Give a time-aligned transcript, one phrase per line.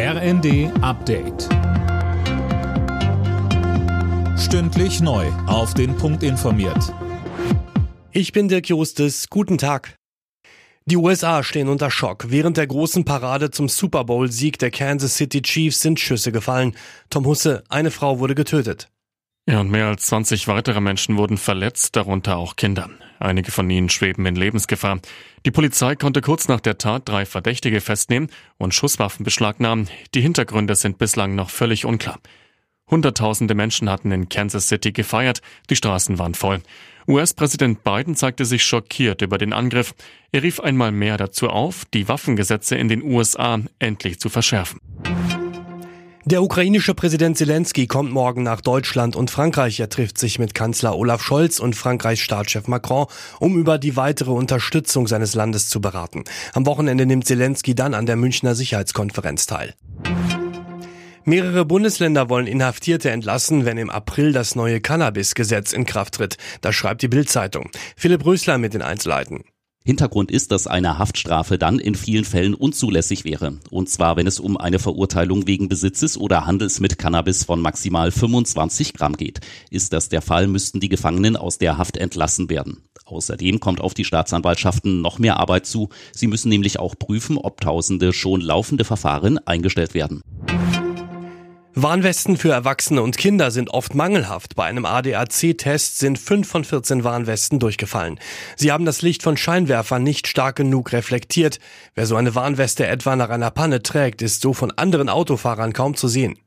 [0.00, 1.48] RND Update.
[4.38, 5.26] Stündlich neu.
[5.48, 6.94] Auf den Punkt informiert.
[8.12, 9.28] Ich bin Dirk Jostes.
[9.28, 9.96] Guten Tag.
[10.86, 12.26] Die USA stehen unter Schock.
[12.28, 16.76] Während der großen Parade zum Super Bowl-Sieg der Kansas City Chiefs sind Schüsse gefallen.
[17.10, 18.88] Tom Husse, eine Frau wurde getötet.
[19.48, 22.90] Ja, und mehr als 20 weitere Menschen wurden verletzt, darunter auch Kinder.
[23.18, 25.00] Einige von ihnen schweben in Lebensgefahr.
[25.46, 29.88] Die Polizei konnte kurz nach der Tat drei Verdächtige festnehmen und Schusswaffen beschlagnahmen.
[30.14, 32.20] Die Hintergründe sind bislang noch völlig unklar.
[32.90, 35.40] Hunderttausende Menschen hatten in Kansas City gefeiert,
[35.70, 36.60] die Straßen waren voll.
[37.08, 39.94] US-Präsident Biden zeigte sich schockiert über den Angriff.
[40.30, 44.78] Er rief einmal mehr dazu auf, die Waffengesetze in den USA endlich zu verschärfen.
[46.30, 49.80] Der ukrainische Präsident Zelensky kommt morgen nach Deutschland und Frankreich.
[49.80, 53.06] Er trifft sich mit Kanzler Olaf Scholz und Frankreichs Staatschef Macron,
[53.40, 56.24] um über die weitere Unterstützung seines Landes zu beraten.
[56.52, 59.72] Am Wochenende nimmt Zelensky dann an der Münchner Sicherheitskonferenz teil.
[61.24, 66.36] Mehrere Bundesländer wollen Inhaftierte entlassen, wenn im April das neue Cannabis-Gesetz in Kraft tritt.
[66.60, 67.70] Das schreibt die Bild-Zeitung.
[67.96, 69.44] Philipp Rösler mit den Einzelheiten.
[69.88, 73.56] Hintergrund ist, dass eine Haftstrafe dann in vielen Fällen unzulässig wäre.
[73.70, 78.10] Und zwar, wenn es um eine Verurteilung wegen Besitzes oder Handels mit Cannabis von maximal
[78.10, 79.40] 25 Gramm geht.
[79.70, 82.82] Ist das der Fall, müssten die Gefangenen aus der Haft entlassen werden.
[83.06, 85.88] Außerdem kommt auf die Staatsanwaltschaften noch mehr Arbeit zu.
[86.12, 90.20] Sie müssen nämlich auch prüfen, ob tausende schon laufende Verfahren eingestellt werden.
[91.82, 94.56] Warnwesten für Erwachsene und Kinder sind oft mangelhaft.
[94.56, 98.18] Bei einem ADAC-Test sind fünf von 14 Warnwesten durchgefallen.
[98.56, 101.60] Sie haben das Licht von Scheinwerfern nicht stark genug reflektiert.
[101.94, 105.94] Wer so eine Warnweste etwa nach einer Panne trägt, ist so von anderen Autofahrern kaum
[105.94, 106.38] zu sehen.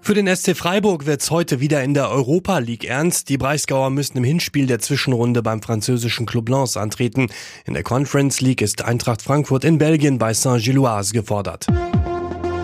[0.00, 3.28] Für den SC Freiburg wird's heute wieder in der Europa League ernst.
[3.28, 7.28] Die Breisgauer müssen im Hinspiel der Zwischenrunde beim französischen Club Lens antreten.
[7.66, 11.66] In der Conference League ist Eintracht Frankfurt in Belgien bei Saint-Gilloise gefordert.